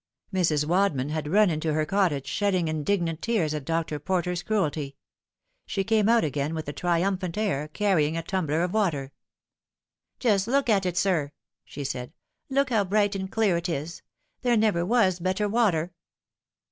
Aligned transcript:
Mrs. 0.33 0.65
Wadman 0.65 1.09
had 1.09 1.27
run 1.27 1.51
into 1.51 1.73
her 1.73 1.85
cottage, 1.85 2.25
shedding 2.25 2.67
indignant 2.67 3.21
tears 3.21 3.53
at 3.53 3.65
Dr. 3.65 3.99
Porter's 3.99 4.41
cruelty. 4.41 4.95
She 5.67 5.83
came 5.83 6.09
out 6.09 6.23
again 6.23 6.55
with 6.55 6.67
a 6.67 6.73
triumphant 6.73 7.37
air, 7.37 7.67
carrying 7.67 8.17
a 8.17 8.23
tumbler 8.23 8.63
of 8.63 8.73
water." 8.73 9.11
Just 10.19 10.47
look 10.47 10.71
at 10.71 10.87
it, 10.87 10.97
sir," 10.97 11.33
she 11.65 11.83
said;" 11.83 12.13
look 12.49 12.71
how 12.71 12.83
bright 12.83 13.13
and 13.13 13.31
clear 13.31 13.57
it 13.57 13.69
is. 13.69 14.01
There 14.41 14.57
never 14.57 14.83
was 14.83 15.19
better 15.19 15.47
water." 15.47 15.93